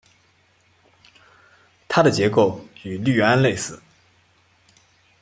[1.87, 3.79] 它的结构与氯胺类似。